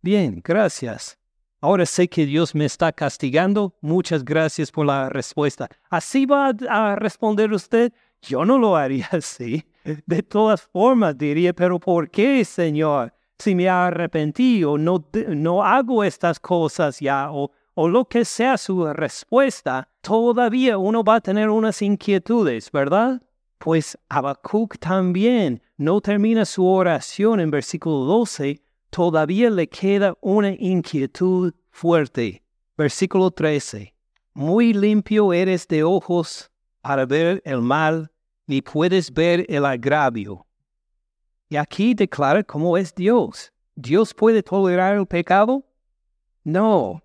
[0.00, 1.18] bien, gracias.
[1.64, 3.74] Ahora sé que Dios me está castigando.
[3.80, 5.66] Muchas gracias por la respuesta.
[5.88, 7.90] ¿Así va a responder usted?
[8.20, 9.64] Yo no lo haría así.
[10.04, 13.14] De todas formas diría, pero ¿por qué, Señor?
[13.38, 18.84] Si me arrepentido, no, no hago estas cosas ya, o, o lo que sea su
[18.92, 23.22] respuesta, todavía uno va a tener unas inquietudes, ¿verdad?
[23.56, 28.63] Pues Habacuc también no termina su oración en versículo 12
[28.94, 32.44] todavía le queda una inquietud fuerte.
[32.76, 33.92] Versículo 13.
[34.34, 36.48] Muy limpio eres de ojos
[36.80, 38.08] para ver el mal,
[38.46, 40.46] ni puedes ver el agravio.
[41.48, 43.52] Y aquí declara cómo es Dios.
[43.74, 45.64] ¿Dios puede tolerar el pecado?
[46.44, 47.02] No.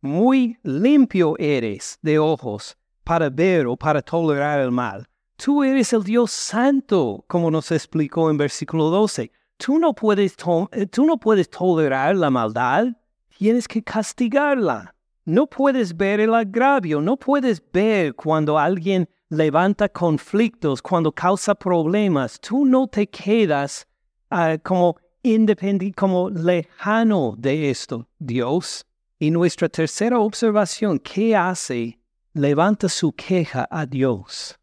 [0.00, 5.04] Muy limpio eres de ojos para ver o para tolerar el mal.
[5.34, 9.32] Tú eres el Dios santo, como nos explicó en versículo 12.
[9.56, 10.36] Tú no puedes,
[10.72, 12.88] eh, tú no puedes tolerar la maldad,
[13.36, 14.94] tienes que castigarla.
[15.24, 22.38] No puedes ver el agravio, no puedes ver cuando alguien levanta conflictos, cuando causa problemas.
[22.38, 23.86] Tú no te quedas
[24.30, 28.86] ah, como independiente, como lejano de esto, Dios.
[29.18, 31.98] Y nuestra tercera observación, ¿qué hace?
[32.34, 34.58] Levanta su queja a Dios.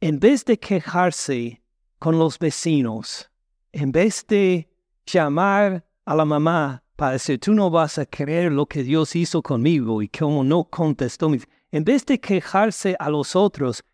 [0.00, 1.62] En vez de quejarse
[1.98, 3.30] con los vecinos,
[3.74, 4.68] en vez de
[5.04, 9.42] llamar a la mamá para decir, tú no vas a creer lo que Dios hizo
[9.42, 11.30] conmigo y como no contestó,
[11.72, 13.84] en vez de quejarse a los otros,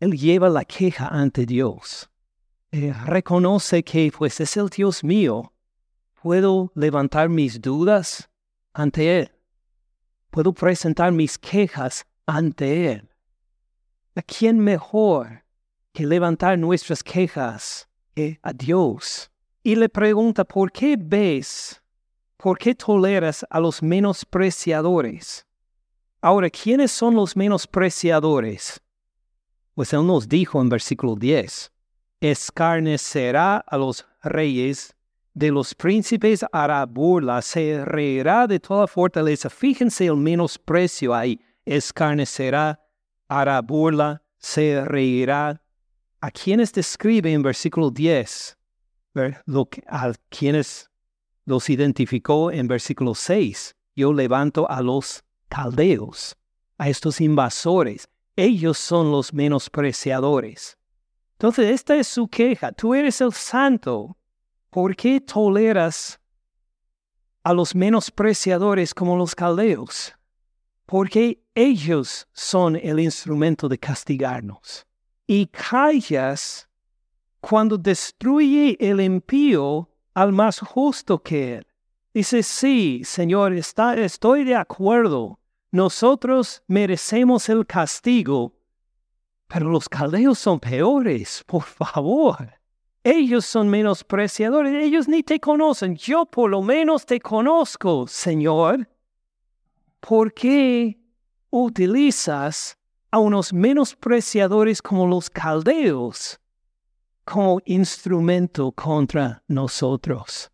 [0.00, 2.10] él lleva la queja ante Dios.
[2.72, 5.52] reconoce que pues es el Dios mío.
[6.20, 8.28] Puedo levantar mis dudas
[8.72, 9.32] ante Él.
[10.30, 13.08] Puedo presentar mis quejas ante Él.
[14.16, 15.44] ¿A quién mejor
[15.92, 17.88] que levantar nuestras quejas
[18.54, 19.30] Dios
[19.62, 21.80] y le pregunta, ¿por qué ves?
[22.36, 25.46] ¿Por qué toleras a los menospreciadores?
[26.20, 28.80] Ahora, ¿quiénes son los menospreciadores?
[29.74, 31.72] Pues él nos dijo en versículo 10,
[32.20, 34.94] escarnecerá a los reyes,
[35.34, 39.48] de los príncipes hará burla, se reirá de toda fortaleza.
[39.48, 42.80] Fíjense el menosprecio ahí, escarnecerá,
[43.28, 45.62] hará burla, se reirá
[46.22, 48.56] a quienes describe en versículo 10,
[49.46, 50.88] lo a quienes
[51.44, 53.74] los identificó en versículo 6.
[53.96, 56.36] Yo levanto a los caldeos,
[56.78, 58.08] a estos invasores.
[58.36, 60.78] Ellos son los menospreciadores.
[61.32, 62.70] Entonces, esta es su queja.
[62.70, 64.16] Tú eres el santo.
[64.70, 66.20] ¿Por qué toleras
[67.42, 70.14] a los menospreciadores como los caldeos?
[70.86, 74.86] Porque ellos son el instrumento de castigarnos
[75.32, 76.68] y callas
[77.40, 81.66] cuando destruye el impío al más justo que él.
[82.12, 85.38] Dice, sí, Señor, está, estoy de acuerdo.
[85.70, 88.52] Nosotros merecemos el castigo,
[89.46, 92.52] pero los caldeos son peores, por favor.
[93.02, 95.96] Ellos son menospreciadores, ellos ni te conocen.
[95.96, 98.86] Yo por lo menos te conozco, Señor.
[99.98, 101.00] ¿Por qué
[101.48, 102.76] utilizas
[103.12, 106.40] a unos menospreciadores como los caldeos
[107.24, 110.50] como instrumento contra nosotros.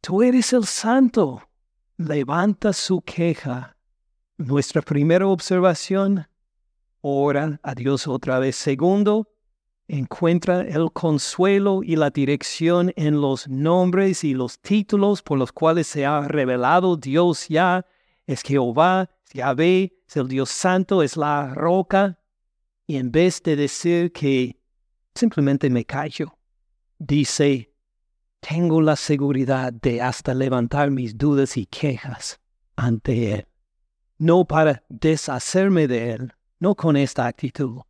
[0.00, 1.42] Tú eres el santo.
[1.96, 3.76] Levanta su queja.
[4.36, 6.26] Nuestra primera observación,
[7.00, 8.56] ora a Dios otra vez.
[8.56, 9.32] Segundo,
[9.88, 15.86] encuentra el consuelo y la dirección en los nombres y los títulos por los cuales
[15.86, 17.86] se ha revelado Dios ya.
[18.26, 22.18] Es Jehová, Yahvé, es el Dios Santo, es la roca.
[22.86, 24.60] Y en vez de decir que
[25.14, 26.38] simplemente me callo,
[26.98, 27.72] dice,
[28.40, 32.40] tengo la seguridad de hasta levantar mis dudas y quejas
[32.76, 33.48] ante Él.
[34.18, 37.80] No para deshacerme de Él, no con esta actitud,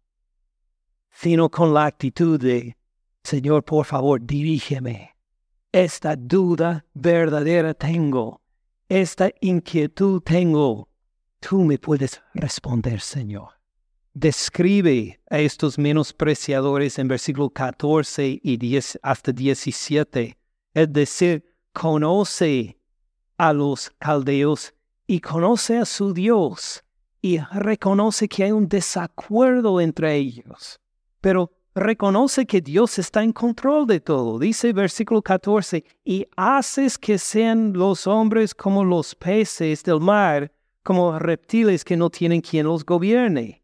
[1.10, 2.76] sino con la actitud de,
[3.22, 5.14] Señor, por favor, dirígeme.
[5.72, 8.40] Esta duda verdadera tengo,
[8.88, 10.88] esta inquietud tengo,
[11.48, 13.50] Tú me puedes responder, Señor.
[14.14, 20.36] Describe a estos menospreciadores en versículo 14 y 10 hasta 17.
[20.74, 22.80] Es decir, conoce
[23.38, 24.74] a los caldeos
[25.06, 26.82] y conoce a su Dios
[27.22, 30.80] y reconoce que hay un desacuerdo entre ellos.
[31.20, 34.40] Pero reconoce que Dios está en control de todo.
[34.40, 40.50] Dice versículo 14, y haces que sean los hombres como los peces del mar,
[40.86, 43.60] como reptiles que no tienen quien los gobierne.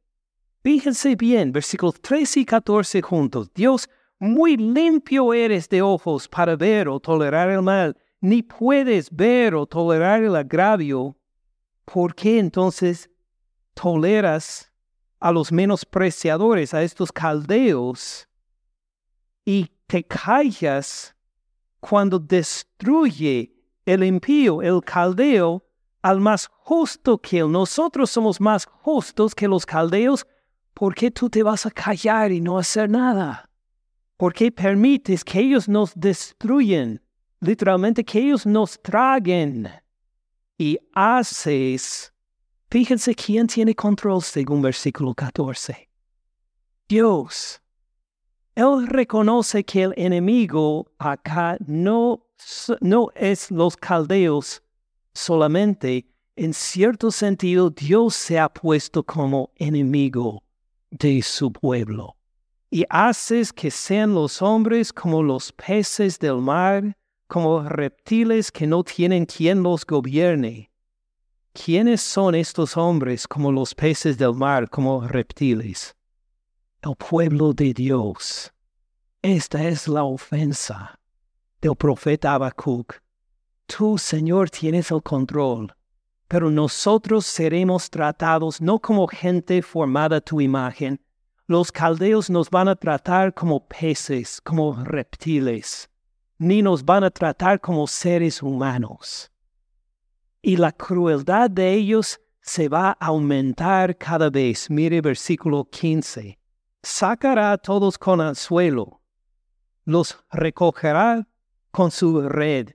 [0.64, 3.54] Fíjense bien, versículos 13 y 14 juntos.
[3.54, 9.54] Dios, muy limpio eres de ojos para ver o tolerar el mal, ni puedes ver
[9.54, 11.16] o tolerar el agravio.
[11.85, 13.08] ¿Por qué entonces
[13.74, 14.72] toleras
[15.20, 18.28] a los menospreciadores, a estos caldeos,
[19.44, 21.14] y te callas
[21.78, 23.54] cuando destruye
[23.87, 25.64] el impío, el caldeo,
[26.03, 27.43] al más justo que.
[27.43, 30.27] Nosotros somos más justos que los caldeos.
[30.75, 33.49] ¿Por qué tú te vas a callar y no hacer nada?
[34.17, 37.01] ¿Por qué permites que ellos nos destruyen?
[37.41, 39.71] Literalmente que ellos nos traguen.
[40.59, 42.12] Y haces
[42.73, 45.91] Fíjense quién tiene control según versículo 14.
[46.88, 47.61] Dios.
[48.55, 52.25] Él reconoce que el enemigo acá no,
[52.81, 54.62] no es los caldeos
[55.14, 56.07] solamente.
[56.35, 60.42] En cierto sentido, Dios se ha puesto como enemigo
[60.90, 62.16] de su pueblo.
[62.70, 66.96] Y haces que sean los hombres como los peces del mar,
[67.27, 70.70] como reptiles que no tienen quien los gobierne.
[71.53, 75.94] ¿Quiénes son estos hombres como los peces del mar, como reptiles?
[76.81, 78.51] El pueblo de Dios.
[79.20, 80.98] Esta es la ofensa
[81.61, 83.03] del profeta Habacuc.
[83.76, 85.74] Tú, Señor, tienes el control,
[86.28, 91.00] pero nosotros seremos tratados no como gente formada a tu imagen.
[91.46, 95.88] Los caldeos nos van a tratar como peces, como reptiles,
[96.38, 99.32] ni nos van a tratar como seres humanos
[100.42, 104.68] y la crueldad de ellos se va a aumentar cada vez.
[104.68, 106.38] Mire versículo 15.
[106.82, 109.00] Sacará a todos con anzuelo,
[109.85, 111.28] los recogerá
[111.70, 112.70] con su red,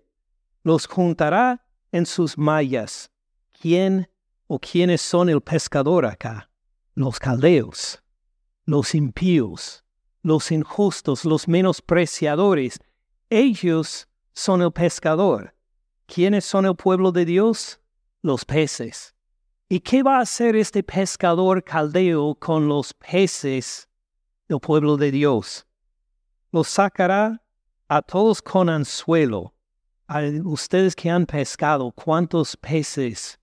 [0.68, 3.10] los juntará en sus mallas.
[3.58, 4.10] ¿Quién
[4.48, 6.50] o quiénes son el pescador acá?
[6.94, 8.04] Los caldeos,
[8.66, 9.86] los impíos,
[10.24, 12.82] los injustos, los menospreciadores.
[13.30, 15.56] Ellos son el pescador.
[16.06, 17.80] ¿Quiénes son el pueblo de Dios?
[18.22, 19.16] Los peces.
[19.70, 23.88] ¿Y qué va a hacer este pescador caldeo con los peces
[24.50, 25.66] del pueblo de Dios?
[26.52, 27.42] Los sacará
[27.88, 29.54] a todos con anzuelo.
[30.46, 33.38] Ustedes que han pescado, ¿cuántos peces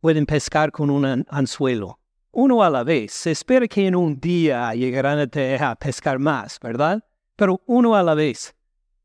[0.00, 2.00] pueden pescar con un anzuelo?
[2.32, 3.12] Uno a la vez.
[3.12, 7.04] Se espera que en un día llegarán a, a pescar más, ¿verdad?
[7.36, 8.54] Pero uno a la vez.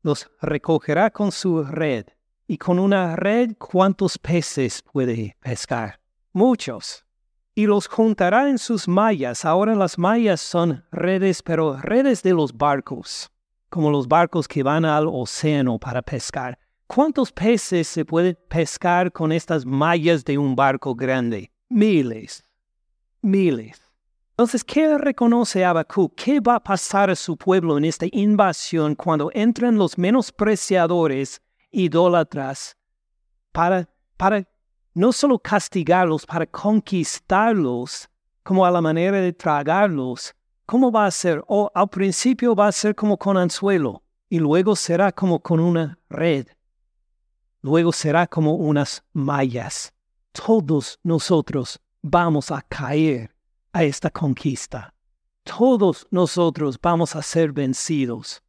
[0.02, 2.06] Los recogerá con su red
[2.48, 6.00] y con una red, ¿cuántos peces puede pescar?
[6.32, 7.04] Muchos.
[7.54, 9.44] Y los juntará en sus mallas.
[9.44, 13.30] Ahora las mallas son redes, pero redes de los barcos,
[13.68, 16.58] como los barcos que van al océano para pescar.
[16.86, 21.50] ¿Cuántos peces se puede pescar con estas mallas de un barco grande?
[21.68, 22.44] Miles.
[23.22, 23.80] Miles.
[24.30, 26.14] Entonces, ¿qué reconoce Habacuc?
[26.14, 31.40] ¿Qué va a pasar a su pueblo en esta invasión cuando entran los menospreciadores
[31.70, 32.76] idólatras
[33.52, 34.46] para, para
[34.94, 38.08] no solo castigarlos, para conquistarlos
[38.42, 40.34] como a la manera de tragarlos.
[40.66, 41.42] ¿Cómo va a ser?
[41.46, 45.98] O al principio va a ser como con anzuelo y luego será como con una
[46.08, 46.46] red.
[47.62, 49.92] Luego será como unas mallas.
[50.32, 53.34] Todos nosotros vamos a caer
[53.72, 54.92] a esta conquista.
[55.44, 58.42] Todos nosotros vamos a ser vencidos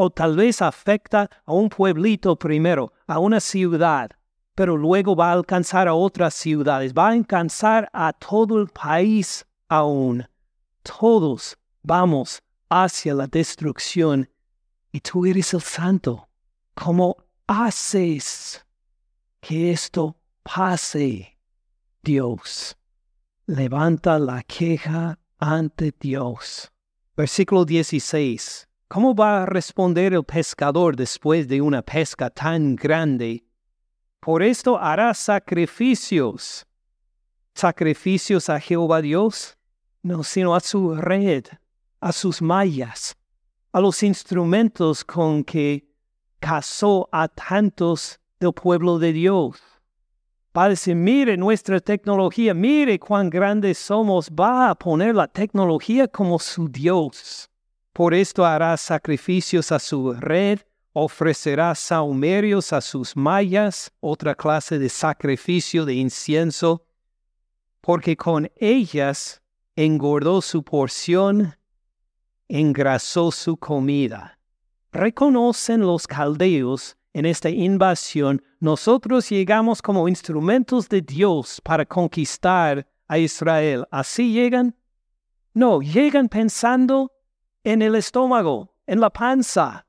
[0.00, 4.10] o tal vez afecta a un pueblito primero, a una ciudad,
[4.54, 9.44] pero luego va a alcanzar a otras ciudades, va a alcanzar a todo el país
[9.68, 10.24] aún.
[10.84, 14.30] Todos vamos hacia la destrucción
[14.92, 16.28] y tú eres el santo.
[16.74, 17.16] ¿Cómo
[17.48, 18.64] haces
[19.40, 21.38] que esto pase?
[22.02, 22.76] Dios,
[23.46, 26.70] levanta la queja ante Dios.
[27.16, 28.68] Versículo 16.
[28.88, 33.44] ¿Cómo va a responder el pescador después de una pesca tan grande?
[34.20, 36.66] Por esto hará sacrificios.
[37.54, 39.56] ¿Sacrificios a Jehová Dios?
[40.02, 41.46] No, sino a su red,
[42.00, 43.16] a sus mallas,
[43.72, 45.87] a los instrumentos con que
[46.40, 49.60] casó a tantos del pueblo de Dios.
[50.56, 56.08] Va a decir, mire nuestra tecnología, mire cuán grandes somos, va a poner la tecnología
[56.08, 57.48] como su Dios.
[57.92, 60.60] Por esto hará sacrificios a su red,
[60.92, 66.84] ofrecerá saumerios a sus mallas, otra clase de sacrificio de incienso,
[67.80, 69.42] porque con ellas
[69.76, 71.58] engordó su porción
[72.48, 74.37] engrasó su comida.
[74.92, 83.18] Reconocen los caldeos en esta invasión, nosotros llegamos como instrumentos de Dios para conquistar a
[83.18, 83.86] Israel.
[83.90, 84.74] ¿Así llegan?
[85.52, 87.12] No, llegan pensando
[87.64, 89.86] en el estómago, en la panza,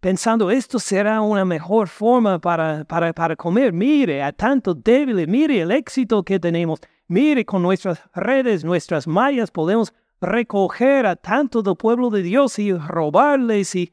[0.00, 3.72] pensando esto será una mejor forma para, para, para comer.
[3.72, 6.80] Mire, a tanto débiles, mire el éxito que tenemos.
[7.06, 12.72] Mire, con nuestras redes, nuestras mallas, podemos recoger a tanto del pueblo de Dios y
[12.72, 13.92] robarles y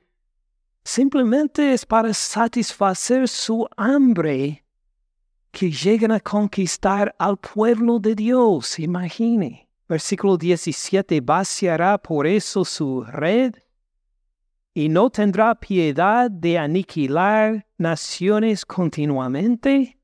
[0.84, 4.64] simplemente es para satisfacer su hambre
[5.52, 8.80] que llegan a conquistar al pueblo de Dios.
[8.80, 9.68] Imagine.
[9.88, 13.54] Versículo 17, vaciará por eso su red
[14.74, 20.00] y no tendrá piedad de aniquilar naciones continuamente.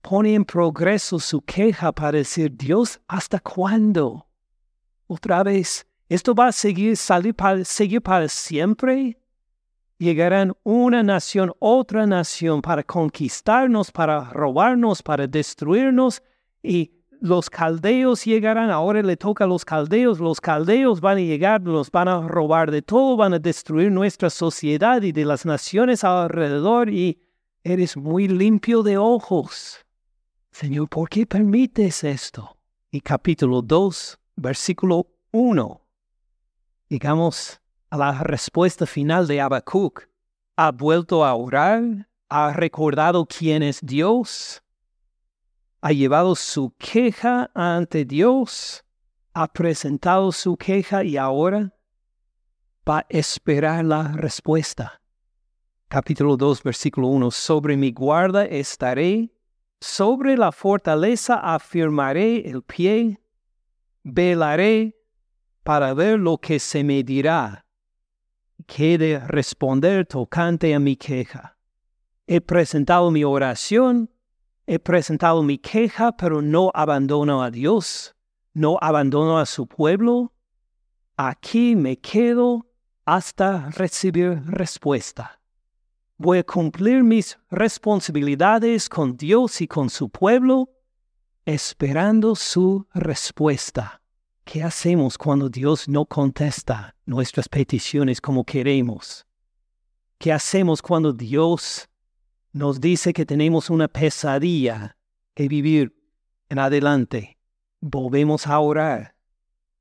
[0.00, 4.28] Pone en progreso su queja para decir, Dios, ¿hasta cuándo?
[5.08, 9.17] Otra vez, ¿esto va a seguir, salir para, seguir para siempre?
[9.98, 16.22] Llegarán una nación, otra nación para conquistarnos, para robarnos, para destruirnos
[16.62, 21.60] y los caldeos llegarán, ahora le toca a los caldeos, los caldeos van a llegar,
[21.60, 26.04] nos van a robar de todo, van a destruir nuestra sociedad y de las naciones
[26.04, 27.20] alrededor y
[27.64, 29.84] eres muy limpio de ojos.
[30.52, 32.56] Señor, ¿por qué permites esto?
[32.90, 35.80] Y capítulo 2, versículo 1.
[36.88, 40.08] Llegamos a la respuesta final de Habacuc.
[40.56, 42.08] ¿Ha vuelto a orar?
[42.28, 44.62] ¿Ha recordado quién es Dios?
[45.80, 48.84] ha llevado su queja ante Dios,
[49.32, 51.72] ha presentado su queja y ahora
[52.88, 55.00] va a esperar la respuesta.
[55.88, 57.30] Capítulo 2, versículo 1.
[57.30, 59.30] Sobre mi guarda estaré,
[59.80, 63.20] sobre la fortaleza afirmaré el pie,
[64.02, 64.96] velaré
[65.62, 67.64] para ver lo que se me dirá,
[68.66, 71.56] que de responder tocante a mi queja.
[72.26, 74.10] He presentado mi oración,
[74.70, 78.14] He presentado mi queja, pero no abandono a Dios,
[78.52, 80.34] no abandono a su pueblo.
[81.16, 82.66] Aquí me quedo
[83.06, 85.40] hasta recibir respuesta.
[86.18, 90.68] Voy a cumplir mis responsabilidades con Dios y con su pueblo,
[91.46, 94.02] esperando su respuesta.
[94.44, 99.26] ¿Qué hacemos cuando Dios no contesta nuestras peticiones como queremos?
[100.18, 101.88] ¿Qué hacemos cuando Dios
[102.52, 104.96] nos dice que tenemos una pesadilla
[105.34, 105.94] que vivir
[106.48, 107.38] en adelante.
[107.80, 109.14] Volvemos a orar.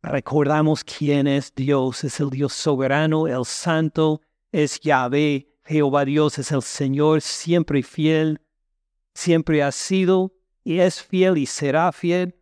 [0.03, 2.03] Recordamos quién es Dios.
[2.03, 4.21] Es el Dios soberano, el santo,
[4.51, 5.49] es Yahvé.
[5.65, 8.39] Jehová Dios es el Señor, siempre fiel,
[9.13, 10.31] siempre ha sido
[10.63, 12.35] y es fiel y será fiel.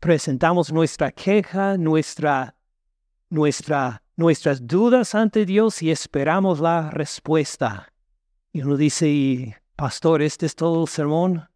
[0.00, 2.56] Presentamos nuestra queja, nuestra,
[3.30, 7.92] nuestra, nuestras dudas ante Dios y esperamos la respuesta.
[8.52, 11.48] Y uno dice, Pastor, ¿este es todo el sermón?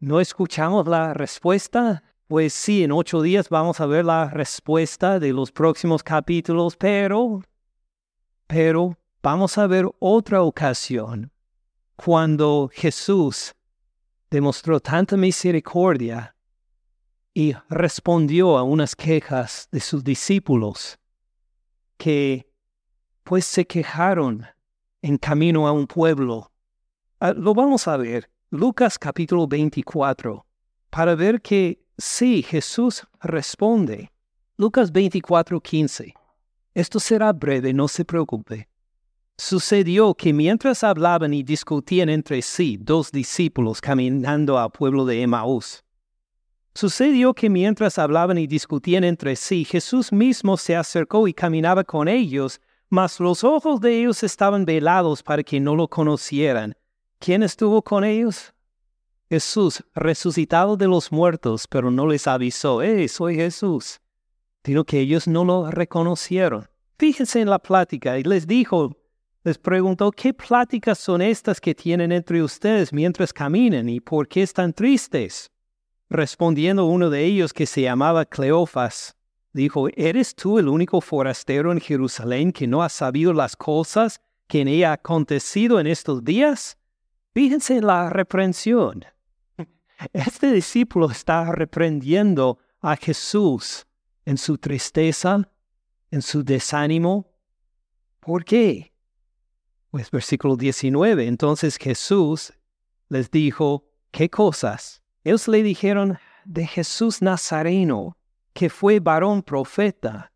[0.00, 2.02] ¿No escuchamos la respuesta?
[2.26, 7.40] Pues sí, en ocho días vamos a ver la respuesta de los próximos capítulos, pero,
[8.48, 11.30] pero vamos a ver otra ocasión
[11.94, 13.54] cuando Jesús
[14.28, 16.34] demostró tanta misericordia
[17.32, 20.98] y respondió a unas quejas de sus discípulos
[22.00, 22.48] que
[23.22, 24.46] pues se quejaron
[25.02, 26.50] en camino a un pueblo
[27.22, 30.46] Ah, lo vamos a ver, Lucas capítulo 24,
[30.88, 34.10] para ver que sí, Jesús responde.
[34.56, 36.14] Lucas 24, 15.
[36.72, 38.70] Esto será breve, no se preocupe.
[39.36, 45.84] Sucedió que mientras hablaban y discutían entre sí dos discípulos caminando al pueblo de Emaús,
[46.80, 52.08] sucedió que mientras hablaban y discutían entre sí, Jesús mismo se acercó y caminaba con
[52.08, 52.58] ellos,
[52.88, 56.74] mas los ojos de ellos estaban velados para que no lo conocieran.
[57.18, 58.54] ¿Quién estuvo con ellos?
[59.28, 64.00] Jesús, resucitado de los muertos, pero no les avisó, ¡eh, soy Jesús!
[64.64, 66.66] Sino que ellos no lo reconocieron.
[66.98, 68.96] Fíjense en la plática y les dijo,
[69.44, 74.40] les preguntó, ¿qué pláticas son estas que tienen entre ustedes mientras caminan y por qué
[74.40, 75.50] están tristes?
[76.10, 79.16] Respondiendo uno de ellos que se llamaba Cleofas,
[79.52, 84.60] dijo, ¿eres tú el único forastero en Jerusalén que no ha sabido las cosas que
[84.60, 86.76] en ella ha acontecido en estos días?
[87.32, 89.04] Fíjense en la reprensión.
[90.12, 93.86] Este discípulo está reprendiendo a Jesús
[94.24, 95.48] en su tristeza,
[96.10, 97.30] en su desánimo.
[98.18, 98.92] ¿Por qué?
[99.92, 101.28] Pues versículo 19.
[101.28, 102.52] Entonces Jesús
[103.08, 105.00] les dijo, ¿qué cosas?
[105.24, 108.16] Ellos le dijeron de Jesús Nazareno,
[108.52, 110.30] que fue varón profeta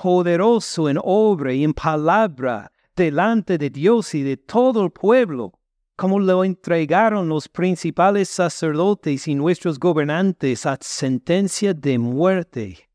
[0.00, 5.52] poderoso en obra y en palabra delante de Dios y de todo el pueblo,
[5.94, 12.88] como lo entregaron los principales sacerdotes y nuestros gobernantes a sentencia de muerte.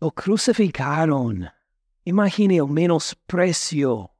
[0.00, 1.48] Lo crucificaron.
[2.04, 4.10] Imagine el menosprecio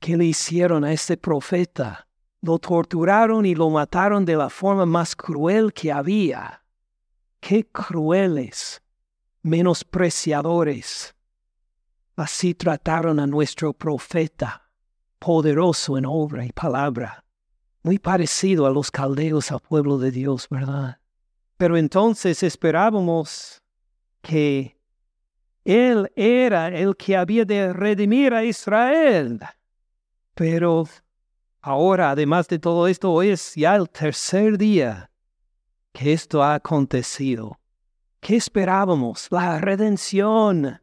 [0.00, 2.07] que le hicieron a este profeta.
[2.40, 6.62] Lo torturaron y lo mataron de la forma más cruel que había.
[7.40, 8.82] Qué crueles,
[9.42, 11.14] menospreciadores.
[12.16, 14.70] Así trataron a nuestro profeta,
[15.18, 17.24] poderoso en obra y palabra,
[17.82, 20.98] muy parecido a los caldeos al pueblo de Dios, ¿verdad?
[21.56, 23.62] Pero entonces esperábamos
[24.22, 24.78] que
[25.64, 29.40] Él era el que había de redimir a Israel.
[30.34, 30.86] Pero
[31.68, 35.10] ahora, además de todo esto, hoy es ya el tercer día
[35.92, 37.58] que esto ha acontecido.
[38.20, 39.28] ¿Qué esperábamos?
[39.30, 40.80] La redención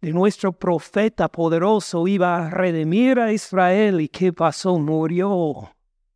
[0.00, 4.78] de nuestro profeta poderoso iba a redimir a Israel y ¿qué pasó?
[4.78, 5.70] Murió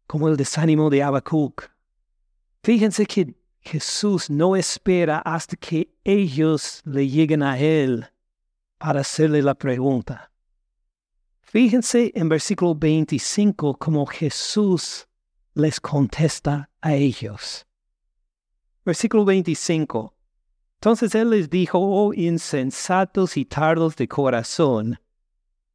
[0.07, 1.71] como el desánimo de Habacuc.
[2.63, 8.07] Fíjense que Jesús no espera hasta que ellos le lleguen a Él
[8.79, 10.31] para hacerle la pregunta.
[11.47, 15.07] Fíjense en versículo 25 como Jesús
[15.55, 17.65] les contesta a ellos.
[18.85, 20.13] Versículo 25.
[20.81, 24.99] Entonces él les dijo, oh insensatos y tardos de corazón,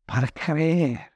[0.06, 1.14] para creer,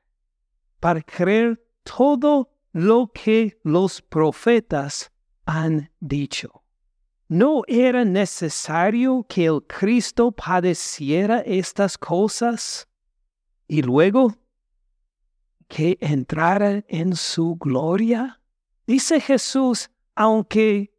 [0.79, 5.11] para creer todo lo que los profetas
[5.45, 6.63] han dicho.
[7.27, 12.87] ¿No era necesario que el Cristo padeciera estas cosas
[13.67, 14.33] y luego
[15.67, 18.39] que entrara en su gloria?
[18.87, 20.93] Dice Jesús, aunque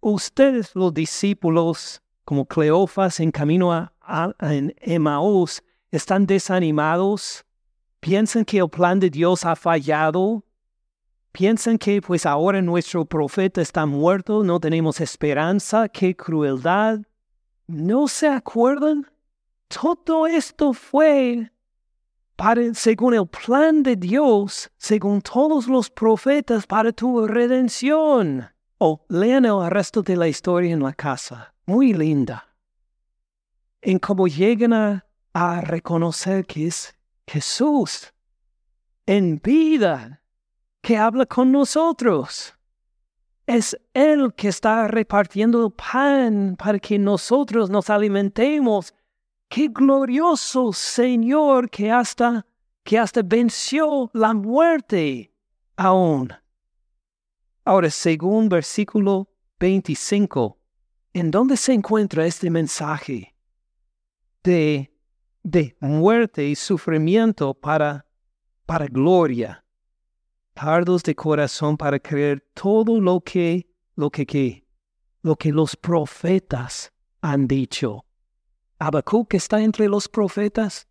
[0.00, 3.92] ustedes los discípulos como Cleofas en camino a,
[4.40, 7.44] en Emaús están desanimados,
[8.00, 10.44] piensan que el plan de Dios ha fallado,
[11.32, 17.00] piensan que pues ahora nuestro profeta está muerto, no tenemos esperanza, qué crueldad.
[17.66, 19.10] ¿No se acuerdan?
[19.68, 21.50] Todo esto fue
[22.36, 28.48] para, según el plan de Dios, según todos los profetas, para tu redención.
[28.78, 32.54] O lean el resto de la historia en la casa muy linda
[33.84, 38.12] en cómo llegan a, a reconocer que es Jesús
[39.06, 40.22] en vida
[40.80, 42.54] que habla con nosotros.
[43.46, 48.94] Es Él que está repartiendo el pan para que nosotros nos alimentemos.
[49.54, 52.44] Qué glorioso Señor que hasta,
[52.82, 55.32] que hasta venció la muerte
[55.76, 56.32] aún.
[57.64, 59.28] Ahora, según versículo
[59.60, 60.58] 25,
[61.12, 63.36] ¿En dónde se encuentra este mensaje
[64.42, 64.92] de,
[65.44, 68.06] de muerte y sufrimiento para,
[68.66, 69.64] para gloria?
[70.52, 74.66] Tardos de corazón para creer todo lo que, lo que,
[75.22, 78.04] lo que los profetas han dicho.
[78.84, 80.86] ¿Habacuc está entre los profetas?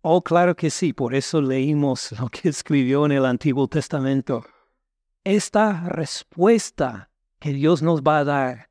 [0.00, 4.42] Oh, claro que sí, por eso leímos lo que escribió en el Antiguo Testamento.
[5.22, 7.10] Esta respuesta
[7.40, 8.70] que Dios nos va a dar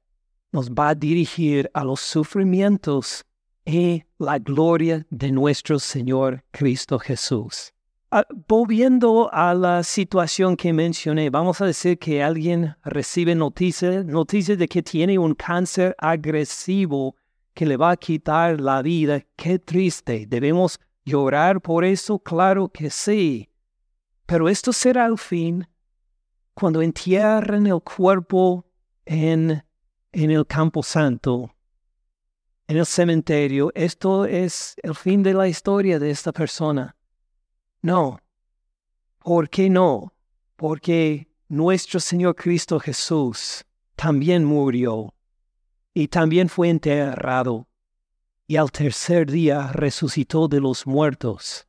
[0.51, 3.23] nos va a dirigir a los sufrimientos
[3.65, 7.71] y la gloria de nuestro Señor Cristo Jesús.
[8.09, 14.55] Ah, volviendo a la situación que mencioné, vamos a decir que alguien recibe noticias noticia
[14.55, 17.16] de que tiene un cáncer agresivo
[17.57, 19.25] que le va a quitar la vida.
[19.35, 20.27] Qué triste.
[20.27, 22.19] ¿Debemos llorar por eso?
[22.19, 23.49] Claro que sí.
[24.27, 25.67] Pero esto será el fin
[26.53, 28.63] cuando entierren el cuerpo
[29.05, 29.63] en
[30.11, 31.51] en el campo santo,
[32.67, 36.95] en el cementerio, esto es el fin de la historia de esta persona.
[37.81, 38.19] No.
[39.19, 40.13] ¿Por qué no?
[40.55, 45.13] Porque nuestro Señor Cristo Jesús también murió
[45.97, 47.67] y también fue enterrado
[48.45, 51.67] y al tercer día resucitó de los muertos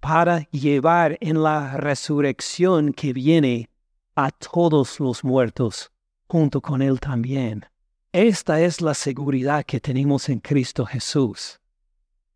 [0.00, 3.70] para llevar en la resurrección que viene
[4.16, 5.92] a todos los muertos
[6.26, 7.66] junto con Él también.
[8.10, 11.60] Esta es la seguridad que tenemos en Cristo Jesús.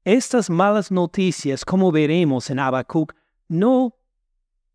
[0.04, 3.12] Estas malas noticias, como veremos en Habacuc,
[3.48, 3.96] no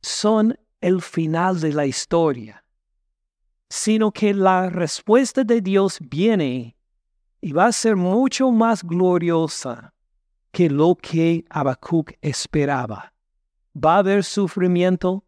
[0.01, 2.65] son el final de la historia,
[3.69, 6.75] sino que la respuesta de Dios viene
[7.41, 9.93] y va a ser mucho más gloriosa
[10.51, 13.13] que lo que Habacuc esperaba.
[13.73, 15.23] ¿Va a haber sufrimiento?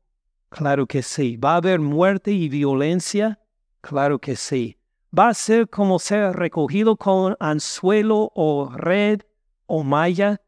[0.50, 1.38] Claro que sí.
[1.38, 3.40] ¿Va a haber muerte y violencia?
[3.82, 4.78] Claro que sí.
[5.18, 9.22] va a ser como ser recogido con anzuelo o red
[9.66, 10.42] o malla.